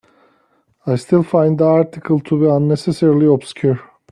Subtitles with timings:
[0.87, 3.81] I still find the article to be unnecessarily obscure.